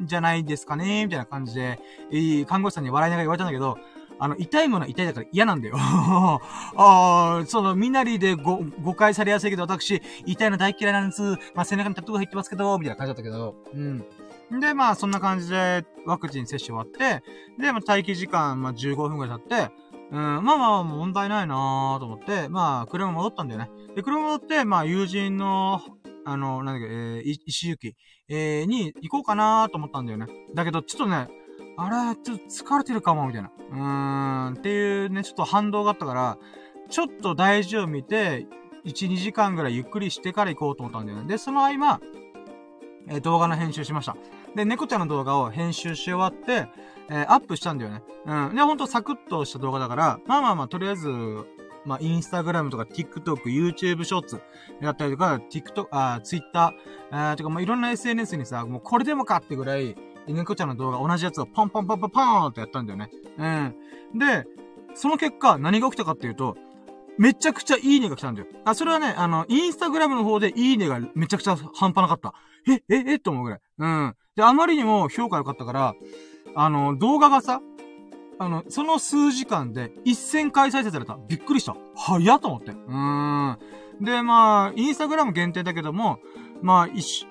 [0.00, 3.78] じゃないですかねみたいな感じで、えー、看護師さんに笑いながら言われたんだけど、
[4.20, 5.76] あの、痛いものは痛いだから嫌なんだよ。
[5.78, 6.38] あ
[6.76, 11.22] あ、その、みなりでご、誤解されやすいけど、私、痛いの大嫌いなんです。
[11.54, 13.76] まあ、背中にタトゥーが入ってますけど、みたいな感じだったけど、う
[14.56, 14.60] ん。
[14.60, 17.24] で、まあ、そんな感じで、ワクチン接種終わって、
[17.58, 19.74] で、まあ、待機時間、まあ、15分くらい経って、
[20.12, 23.70] うん、まあまあ、問題ないなーと思って、まあ、車戻ったんだよね。
[23.94, 25.80] で、車戻って、まあ、友人の、
[26.26, 27.96] あの、なんだっけ、えー、石行き、
[28.28, 30.26] えー、に行こうかなーと思ったんだよね。
[30.54, 31.28] だけど、ちょっとね、
[31.80, 33.50] あれ、ちょっと疲れてるかも、みたいな。
[33.70, 36.38] うーん、っていうね、ちょっと反動があったから、
[36.90, 38.46] ちょっと大事を見て、
[38.84, 41.28] 1、2時間ぐらいゆっくりしてから行こうと思ったんだよね。
[41.28, 42.00] で、その合間、
[43.08, 44.16] えー、動画の編集しました。
[44.54, 46.68] で、猫ちゃんの動画を編集し終わって、
[47.08, 48.02] えー、アップしたんだよね。
[48.26, 48.54] うん。
[48.54, 51.08] で、ほんとサクッとした動画だから、まあまあまあ、とりあえず、
[51.86, 54.42] まあ、インスタグラムとか TikTok、YouTube ショーツ
[54.82, 56.74] だったりとか、TikTok、あ、Twitter、
[57.10, 59.96] あとか、まあ、いろんな SNS にさ、もうこれでもかってぐらい、
[60.32, 63.10] 猫ちゃんの動画同じやつをポンポンポンポンポンってやったんだよね。
[63.38, 64.18] うん。
[64.18, 64.46] で、
[64.94, 66.56] その結果、何が起きたかっていうと、
[67.18, 68.46] めちゃくちゃいいねが来たんだよ。
[68.64, 72.34] あ、それはね、あの、インスタグラムの方でいいねがめちゃくちゃ半端なかった。
[72.66, 73.60] え、え、えと思うぐらい。
[73.78, 74.16] うん。
[74.36, 75.94] で、あまりにも評価良かったから、
[76.54, 77.60] あの、動画がさ、
[78.38, 81.18] あの、その数時間で1000回再生された。
[81.28, 81.76] びっくりした。
[81.94, 82.70] 早っと思って。
[82.70, 83.58] うーん。
[84.00, 86.20] で、まあ、インスタグラム限定だけども、
[86.62, 87.26] まあ、一、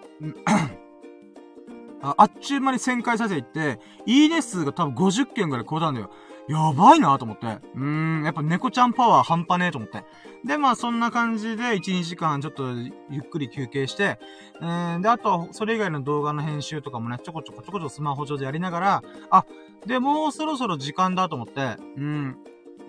[2.02, 6.10] ああっちゅう間に1000回再生いって、いいね数が多分50件ぐらい超えたんだよ。
[6.50, 7.46] やばいなと思って。
[7.46, 10.04] うーん、やっぱ猫ちゃんパワー半端ねえと思って。
[10.44, 12.64] で、まあそんな感じで1、2時間ちょっと
[13.10, 14.20] ゆっくり休憩して、
[14.60, 19.46] えー、で、あとはそれ以外の動画の編集とかもね、ちょこちょこちょこちょこスマホ上でやりながら、あ、
[19.86, 22.38] で、もうそろそろ時間だと思って、うん、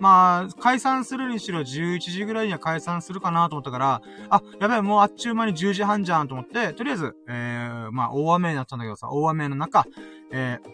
[0.01, 9.85] まあ、解散するにしろ11時ぐらいには解散するかなと思ったから、あ、やべえ、もうあっちゅう間に10時半じゃんと思って、とりあえず、えー、まあ、大雨になったんだけどさ、大雨の中、
[10.31, 10.69] えー、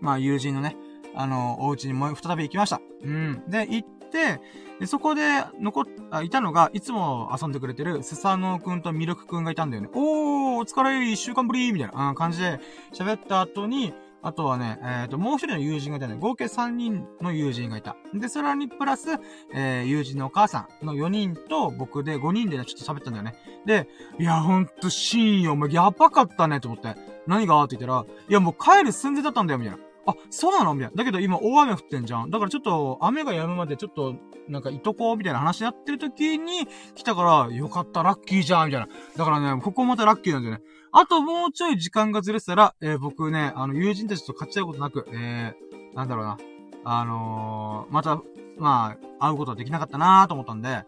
[0.00, 0.76] まあ、友人のね、
[1.14, 2.80] あの、お家にもう再び行きました。
[3.04, 3.44] うん。
[3.48, 4.40] で、行って、
[4.80, 9.88] で、そこで、残っ、あ、いたのが、いつも遊んでくれてる、スサノーくんとミルクくんがいたんだよね。
[9.94, 12.58] おー、お疲れ、一週間ぶりみたいな、感じで
[12.92, 16.16] 喋った後に、あとはね、えっ、ー、と、もう一人の友人がいたね。
[16.18, 17.96] 合計3人の友人がいた。
[18.14, 19.08] で、さらにプラス、
[19.54, 23.34] えー、友人のお母さんの4人と僕で5人でね、ちょっと喋ったんだよね。
[23.66, 26.94] で、いや、ほんと、シーンよ、お前やばかったね、と思って。
[27.26, 27.62] 何が？
[27.64, 29.82] って言ったら、いや、もう帰る寸前だったんだよ、みたいな。
[30.06, 30.74] あ、そうなの？
[30.74, 30.96] みたいな。
[30.96, 32.30] だけど今大雨降ってんじゃん。
[32.30, 34.16] だからちょっと雨が止むまでちょっと、
[34.48, 38.88] なんかいとこみたいな話やってる時に来たから、よかった、ラッキーじゃんみたいな。
[39.16, 40.62] だからね、ここまたラッキーなんだよね。
[40.92, 46.38] あともうちょい時間がずれてたら、えー、僕ね、あの、友人たちと勝ち合うことなく、えー、なんだろうな。
[46.84, 48.22] あのー、また、
[48.58, 50.84] まあ、会うことはできなかったなーと思ったんで、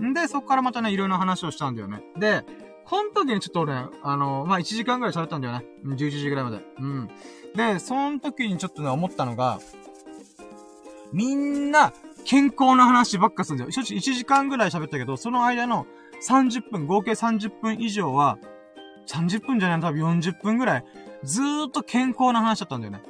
[0.00, 2.02] んで、そっからまたね、いろいろな話をしたんだよね。
[2.18, 2.44] で、
[2.84, 5.64] この時にちょっと俺、あのー、まあ、1時間ぐらい喋ったんだよね。
[5.84, 6.60] 11時ぐらいまで。
[6.78, 7.08] うん。
[7.54, 9.60] で、その時にちょっとね、思ったのが、
[11.12, 11.92] みんな、
[12.24, 13.70] 健康の話ばっかするんだよ。
[13.70, 15.86] 正直1時間ぐらい喋ったけど、その間の
[16.26, 18.38] 30分、合計30分以上は、
[19.06, 20.84] 30分じゃない多分40分ぐらい、
[21.22, 23.02] ずーっと健康な話だったんだよね。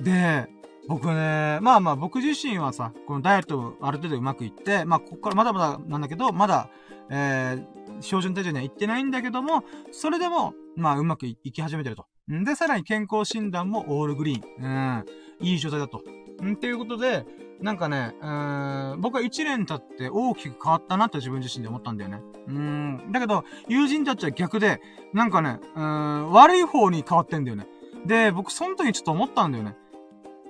[0.00, 0.48] で、
[0.88, 6.68] 僕ね、まあまあ僕自身はさ、このダイエットある程度うまくいって、まあここからまだまだなんだけど、まだ、
[7.10, 9.62] えー、標準体重には行ってないんだけども、
[9.92, 12.06] それでも、まあうまくいき始めてると。
[12.32, 12.44] ん？
[12.44, 15.04] で、さらに健康診断もオールグリーン。
[15.40, 15.46] うん。
[15.46, 16.02] いい状態だと。
[16.42, 17.26] んっていうことで、
[17.60, 22.20] なんかね、うーん、僕は1年経って大きく変わったなって自分自身で思ったんだよね。
[22.48, 23.12] うん。
[23.12, 24.80] だけど、友人たちは逆で、
[25.12, 27.66] なんかね、うん、悪い方に変わってんだよね。
[28.06, 29.76] で、僕その時ちょっと思ったんだよね。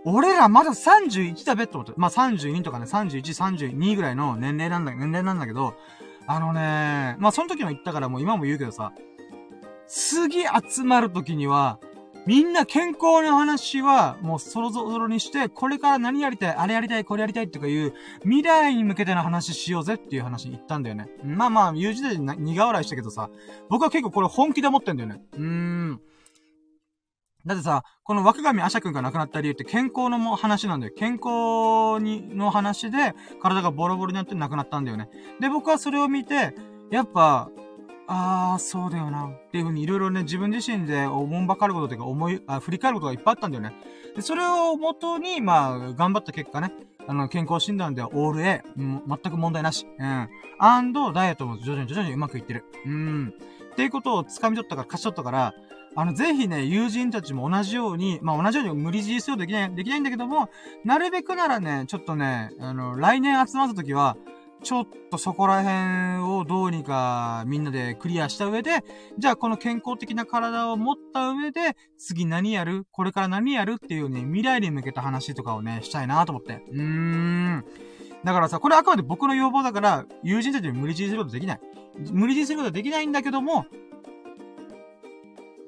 [0.04, 1.92] 俺らまだ31だべって思って。
[1.96, 5.74] まあ、32とかね、31、32ぐらいの年齢なんだ、年齢なんだけど、
[6.26, 8.92] あのね、まあ、その時も言ったからもう今も言うけどさ、
[9.86, 11.80] 次集まる時には、
[12.26, 21.08] みんな健康の話は、もうそろそろにして、これから何やりたい、あれやりたい、これやりたいとかいう、未来に向けての話しようぜっていう話に言ったんだよね。
[21.24, 23.30] まあまあ、友人で苦笑いしたけどさ、
[23.68, 25.22] 僕は結構これ本気で思ってんだよね。
[25.32, 26.00] うーん。
[27.46, 30.92] だってさ、この若神アシャ君が亡くなった理由って健康の話なんだよ。
[30.94, 35.08] 健康に、の話で、体がボロボロになって亡くなったんだよね。
[35.40, 36.54] で、僕はそれを見て、
[36.90, 37.50] やっぱ、
[38.12, 39.28] ああ、そうだよな。
[39.28, 43.72] っていうふうにいろいろね、自分自身で思んばかることというか思い、あ振り返ることがいっぱいあったんだよね。
[44.16, 46.72] で、それをもとに、まあ、頑張った結果ね、
[47.06, 49.86] あの、健康診断ではオール A、うん、全く問題なし。
[49.96, 50.28] うん。
[50.58, 52.64] アンド、ダイエットも徐々に徐々にうまくいってる。
[52.84, 53.32] うん。
[53.72, 55.54] っていうことを掴み取ったから、勝ち取ったから、
[55.94, 60.50] あの、ぜひね、友人たちも同じように、まあ、同じように無理強いするできない、できないんだけども、
[60.84, 64.16] なるべくならね、ちょっとね、あの、来年集まった時は、
[64.62, 68.84] ちょっとそこら辺をどうにかみんなでクリアした上で、
[69.18, 72.86] じゃあこの健康的な体を持った上で、次何やる？
[72.92, 76.62] これから何やるっていうね、未来に向けた話とかをね、したいなと思って。
[76.70, 77.64] うーん。
[78.22, 81.60] だからさ、これあくまで僕の要望だから、友人たちに無理強いすることできない。
[82.12, 83.64] 無理強いすることはできないんだけども、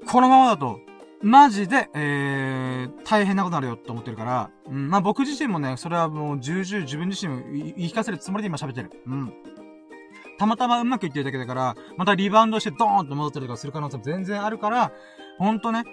[0.07, 0.81] このままだと、
[1.23, 8.91] マジで、えー、大変なことになるよって思ってるから、うん、まあ僕自身もね、それはもう重々自分自身を言い聞かせるつもりで今喋ってる。
[9.07, 9.33] うん。
[10.39, 14.93] たまたまうまくいってるだけだから、またリバウンドしてドーンと戻ったりとかする可能性も全然あるから、
[15.39, 15.85] ほんとね、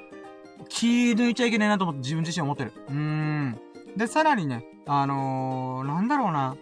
[0.68, 2.74] 気抜いちゃいけないなと思って自分自身思ってる。
[2.88, 3.60] うーん。
[3.96, 6.56] で、さらにね、あのー、なんだろうな。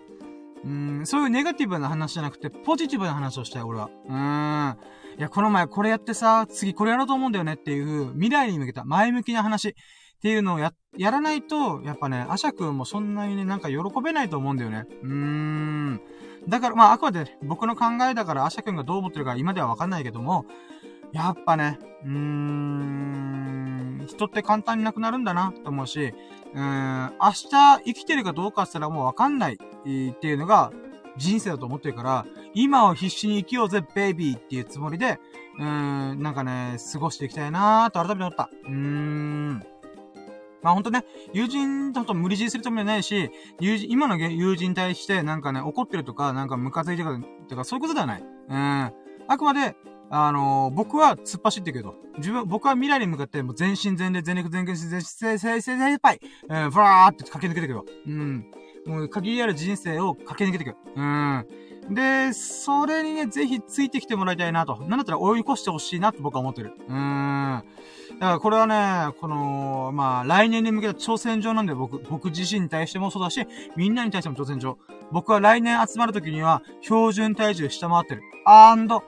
[0.65, 3.89] うん、そういうネガティブな話じゃなくて、ポジティブな話をしたい、俺は。
[4.08, 4.77] うーん。
[5.17, 9.73] いや、この前これやってさ、次これやろうと思うんだよねっていう、未来に向けた前向きな話っ
[10.21, 14.86] ていうのをや、やらないと、やっぱね、アシャ君もそんなにね、なんか喜べないと思うんだよね。
[15.01, 16.01] うーん。
[16.47, 20.45] だから、まあ、あくまで僕の考えだから、アシャ君がどう思ってるか今ではわかんないけども、
[21.13, 26.13] やっぱね、うーん、人って簡単になくなるんだな、と思うし、
[26.53, 27.49] うーん、明日
[27.84, 29.58] 生きてるかどうかしたらもうわかんないっ
[30.13, 30.71] ていうのが
[31.17, 32.25] 人生だと思ってるから、
[32.60, 35.20] 今を必死に生きようぜ、ベイビーっていうつもりで、
[35.60, 38.50] うーん、なんかね、過ごしていきたいなーと改めて思った。
[38.63, 39.63] うーん。
[40.63, 48.24] まあほんとね、友人と無理強いするつもりはないし、友人、今の友人に対してなんかね、怒ってるとか、なんかムカついてるとか、そういうことではない。
[48.24, 48.91] うん。
[49.28, 49.76] あくまで、
[50.10, 58.52] あのー、僕は突っ走ってるけど、自分、僕は未来に向かってもう全身全霊、全力、全力、全精、精、精、精ぱい、えー、ふわーって駆け抜けてるけど、うん。
[58.88, 60.78] もう限りある人生を駆け抜けていく。
[60.96, 61.46] うん。
[61.89, 64.78] で、それにね、ぜひついてきてもらいたいなと。
[64.82, 66.73] なんだったら追い越してほしいなと僕は思ってる。
[66.88, 67.63] うーん。
[68.19, 73.45] だからこれはね、この、まあ、来年に向けた挑戦状なんで僕、僕自身に対してもそうだし、
[73.76, 74.78] みんなに対しても挑戦状。
[75.12, 78.21] 僕は来年集まる時には、標準体重下回ってる。
[78.45, 79.04] アンド、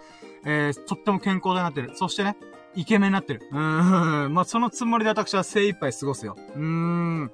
[0.45, 1.91] えー、とっても健康でなってる。
[1.95, 2.37] そしてね、
[2.75, 3.41] イケメンになってる。
[3.51, 4.33] うーん。
[4.35, 6.37] まあ、そのつもりで私は精一杯過ごすよ。
[6.55, 7.31] うーん。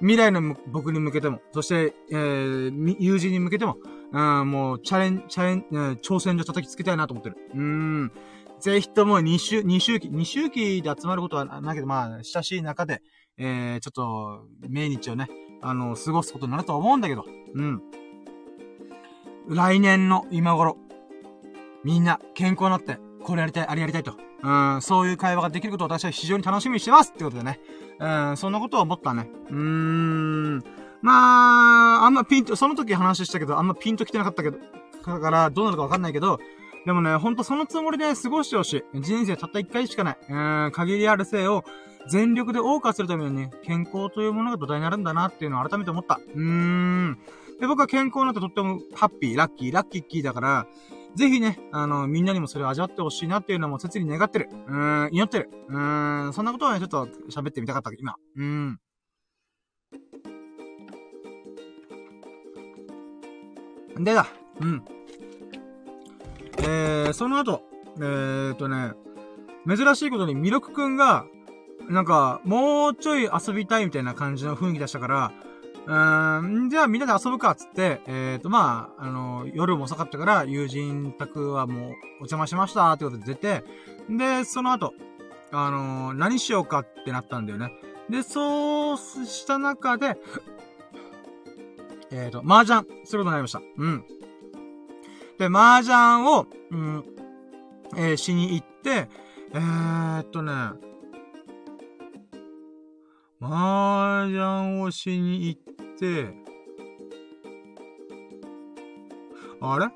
[0.00, 3.76] 未来の僕に向けても、そして、えー、友人に向けても、
[4.12, 7.36] うん、もう、チャレン、チャレン、えー、挑戦状叩きつけたいなと思ってる。
[7.54, 8.12] うん。
[8.60, 13.02] ぜひとも2週、2周期、2周期で集まることはないけど、まあ、親しい中で、
[13.36, 15.28] えー、ちょっと、命日をね、
[15.60, 17.82] あの、過ごすことになると思うんだけど、うん。
[19.48, 20.76] 来年の今頃、
[21.84, 24.14] みんな健康になって、これやりたい、あれやりたいと。
[24.42, 27.60] うん、そういう会話ができることを私は非常に楽しみにしてますってことでね。
[27.98, 29.28] うん、そんなことを思ったね。
[29.50, 30.62] うーん。
[31.02, 34.58] まあ、あんまピンと、その時話したけど、あんまピンと来てなかったけど、
[35.06, 36.38] だから、どうなるかわかんないけど、
[36.86, 39.00] でもね、ほんとそのつもりで過ごしてほしい。
[39.00, 40.18] 人生たった一回しかない。
[40.28, 41.64] うん、限りある性を
[42.10, 46.18] 全力で謳歌するためにね、健康というものが土台になるんだなっていうのを改めて思った。
[46.34, 47.18] うーん。
[47.60, 50.66] で、僕は健康なってとってもハッピー、ラッキー、ラッキッキーだから、
[51.14, 54.48] ぜひね、あの、みんなにもそれを味わってほしいなっていうのも切に願ってる。
[54.68, 55.50] うーん、祈ってる。
[55.68, 58.14] うーん、そんなことをね、ちょっと喋ってみたかった、今。
[58.36, 58.78] うーん。
[63.98, 64.26] でだ、
[64.60, 64.84] うん。
[66.60, 67.62] えー、その後、
[67.96, 68.92] えーとね、
[69.66, 71.26] 珍しいことにミルクくんが、
[71.88, 75.32] なんか、もうちょい遊びたいみたいな感じの雰囲気出したから、
[75.86, 83.64] うーん、じゃあみんなで遊ぶかっ、つって、えっ、ー、と、まあ、あの、夜も遅かったから、友人宅はもう、お邪魔しました、ってことで出て、
[84.10, 84.92] で、その後、
[85.50, 87.72] あの、何しようかってなったんだよね。
[88.10, 90.18] で、そうした中で、
[92.10, 93.60] えっ、ー、と、麻雀することになりました。
[93.76, 94.04] うん。
[95.38, 97.04] で、麻雀を、うん、
[97.96, 99.08] えー、しに行って、
[99.52, 100.52] えー、っとね、
[103.40, 105.60] 麻雀をしに行っ
[105.98, 106.34] て、
[109.60, 109.88] あれ？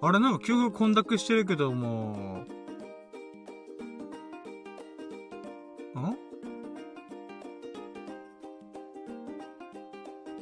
[0.00, 0.18] あれ？
[0.18, 2.44] なんか急に混濁してるけども、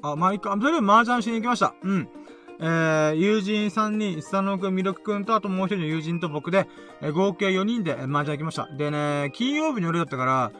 [0.02, 0.50] あ、まあ、いいか。
[0.50, 1.74] とりあえず麻雀しに行きました。
[1.82, 2.08] うん。
[2.60, 6.68] えー、友人3人、佐野くん、ミルクくんと、あともう一人の友人と僕で、
[7.00, 8.68] えー、合計4人で麻雀行きました。
[8.76, 10.52] でね、金曜日の夜だったから、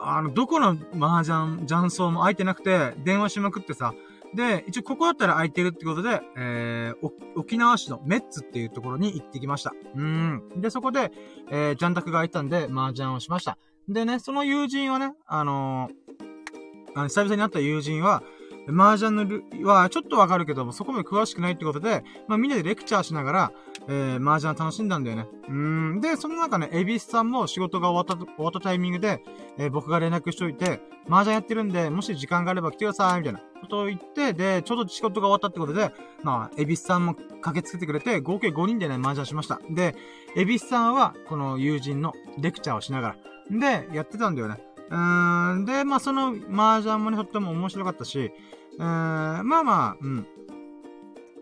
[0.00, 3.94] あの、どこの麻雀、雀荘も空いてなくて、電話しまくってさ、
[4.34, 9.72] で、一応ここだったら空いてるってことで、えー、沖縄市のメッツっていうところに行ってきました。
[9.94, 10.42] うん。
[10.56, 11.12] で、そこで、
[11.50, 13.58] えー、ジャンタクが空いたんで、麻雀をしました。
[13.88, 18.22] でね、その友人はね、あのー、あの久々に会った友人は、
[18.70, 23.52] 麻雀のルはちょっとわかるけども、そこまで詳しくないってことで、まあみんなでレクチャーしながら、
[23.88, 25.26] えー、麻雀楽しんだんだよね。
[25.48, 26.00] うん。
[26.00, 29.22] で、その中ね、エビスさんも仕事が終わった、終わったタイミングで、
[29.56, 35.90] えー、僕が連絡しといて、麻雀やってるんで、もし時間があれば来てください、みたいなことを言って、で、ちょうど仕事が終わったってことで、
[36.22, 39.60] まあ、エビスさんも駆けつけてくれて、合計5人でね、麻雀しました。
[39.70, 39.94] で、
[40.36, 43.16] エビスさんは、この友人のレクチャーをしなが
[43.50, 44.58] ら、で、やってたんだよね。
[44.90, 45.64] うーん。
[45.64, 48.32] で、まあ、その麻雀もね、とっても面白かったし、
[48.78, 50.26] うーん、まあまあ、うん。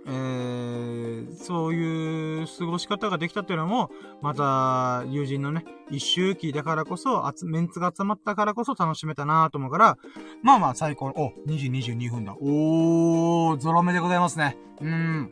[0.09, 3.91] えー、そういう過ごし方ができたっていうのも、
[4.23, 9.99] また、友人のね、一周期だからこそ、メンツが集まったからこそ楽しめたなと思うから、
[10.43, 12.37] まあまあ最高、お、2時22分だ。
[12.41, 14.57] おー、ゾロ目でございますね。
[14.81, 15.31] うん。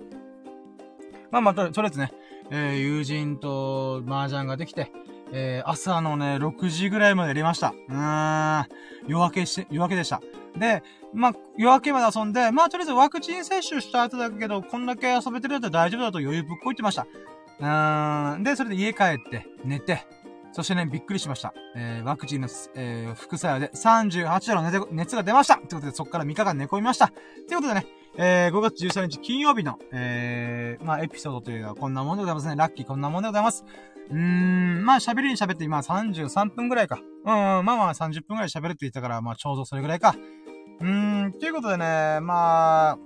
[1.31, 2.13] まあまあ、とりあえずね、
[2.51, 4.93] えー、友人と麻雀ができて、
[5.33, 7.75] えー、朝のね、6時ぐらいまでやりました。
[7.89, 8.67] うーん。
[9.07, 10.21] 夜明けし、夜明けでした。
[10.57, 10.83] で、
[11.15, 17.07] まあ、夜明けまで遊んで、まあ、とりあえずワクチン接種した後だけど、こんだけ遊べてるやつは大丈夫だと余裕ぶっこいてました。
[17.61, 18.43] うーん。
[18.43, 20.07] で、それで家帰って、寝て、
[20.53, 21.53] そしてね、びっくりしました。
[21.77, 27.09] えー、ワクチンの、えー、副作用で38度の熱が出ましたということで、そこから3日間寝込みました。
[27.09, 27.17] とい
[27.55, 32.57] うことでね、えー、5月13日金曜日の、えー、まあ、エピソードというのはこんなものでございますね。
[32.57, 33.65] ラッキーこんなものでございます。
[34.11, 37.01] うーん、まあ喋りに喋って今33分ぐらいか。
[37.01, 40.15] うん、まあまあ30分ぐらい喋るって言ったから、まあちょうどそれぐらいか。
[40.81, 42.99] うーん、ということでね、まあ、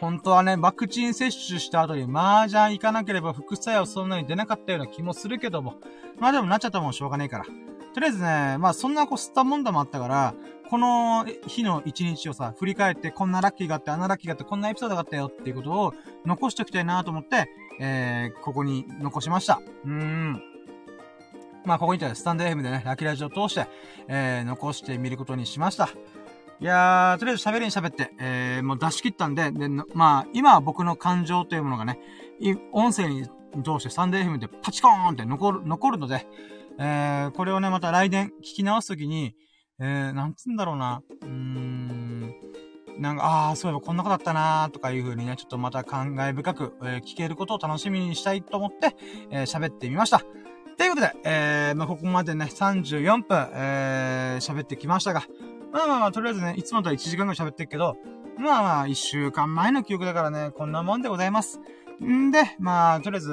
[0.00, 5.76] 本当はね、ワクチン接種した後に麻雀行かなければ副作用そんなに出なかったような気もするけども。
[6.18, 7.44] まあでもなっちゃったもんしょうがないから。
[7.94, 10.34] とりあえずね、まあそんなこう吸ったもんだもあったから、
[10.68, 15.94] この日の一日をさ、振り返ってこんなラッキーがあって、あんなラッキーがあって、こんなエピソードがあったよっていうことを
[16.26, 17.48] 残しておきたいなと思って、
[17.80, 19.60] えー、ここに残しました。
[19.84, 20.42] うーん。
[21.64, 23.66] まあ、ここにいたらスタンド FM でね、ラッキーラジオを通して、
[24.08, 25.88] えー、残してみることにしました。
[26.64, 31.98] いやー、とりあえず喋りに喋って、えー、もう出し切ったんで、で、まあ、今は僕の感情というものがね、
[32.72, 33.24] 音声に
[33.62, 36.26] 通してスタンド FM でパチコーンって残る、残るので、
[36.78, 39.34] えー、これをね、また来年聞き直すときに、
[39.78, 41.02] えー、なんつうんだろうな。
[41.20, 42.34] うーん。
[42.98, 48.96] なんか、ああ、そういえばこんなことだったなーとかいう風にね、ちょっとまた感慨深く、えー、聞けることを楽しみにしたいと思って、
[49.28, 50.22] えー、喋ってみました。
[50.78, 55.24] ということで、えー、まあ、ここまでね、34分、えー、喋ってきましたが、
[55.74, 57.96] まあまあまあ、とりあえずね、いつもとは1時間ぐらい喋ってるけど、
[58.38, 61.60] まあまあ、1週間前の記憶だからね、こんなもんでございます。
[62.00, 63.32] んで、まあ、とりあえず、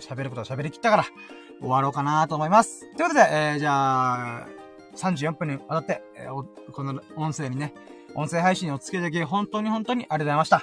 [0.00, 1.04] 喋ることは喋りきったから、
[1.58, 2.80] 終わろうかなと思います。
[2.94, 4.48] ということで、えー、じゃあ、
[4.96, 7.72] 34分にわたって、えー、この音声にね、
[8.14, 10.62] 音声配信にお付き合いでき、本当に本当にありがとうございました。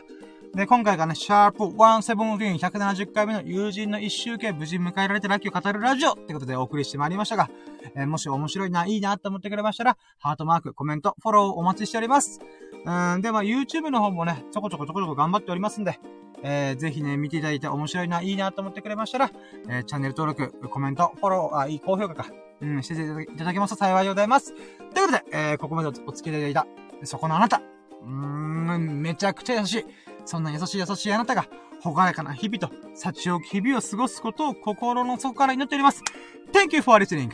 [0.58, 7.47] で、今回がね、シャープ117、170回目の友人の一周期無事迎えられてラッキーを語るラジオってことでお送りしてまいりましたが、
[7.93, 12.39] えー、もし面白いな、いいなと思ってくれましたら、ハートマーク、コメント、フォローお待ちしております。
[12.84, 15.99] うん、で、まあ、YouTube の方もね、ちょこちょこちょこちょこ頑張っておりますんで、
[16.41, 19.32] えー、ぜひね、見ていただいて面白いな、いいなと思ってくれましたら、
[19.70, 22.32] えー、チャンネル登録、コメント、フォロー、あ、いい高評価か、
[22.62, 24.55] うん、していただけますと幸いでございます。
[24.55, 27.62] ということで、えー、ここまでお付き合いいただいた、そこのあなた、
[28.01, 29.86] うーん、めちゃくちゃ優しい。
[30.28, 31.47] そんな優しい優しいあなたが、
[31.82, 36.03] ほがらかな日々と、幸置き日々を過ごすことを心の底から祈っております。
[36.51, 37.32] Thank you for listening.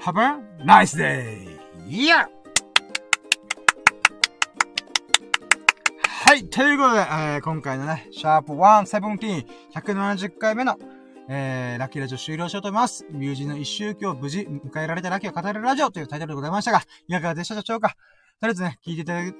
[0.00, 1.58] Have a nice day!
[1.86, 2.26] Yeah!
[6.04, 10.78] はい、ということで、えー、今回のね、シャープ117、170回目の、
[11.28, 13.06] えー、ラッキーラジオ終了しようと思います。
[13.10, 17.94] ミュージの一周期を無事迎えられたラッキーを語れるラジオというタイトルでございましたが、いかがでしたでしょうか？
[18.42, 19.32] とりあえずね、聞いていただい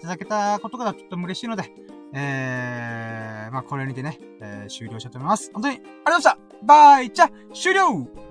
[0.00, 1.70] ただけたことがちょっと嬉しいので、
[2.14, 5.50] えー、まあ、これにてね、えー、終了したいと思います。
[5.52, 8.27] 本当に、ありがとうございましたバイチャ終了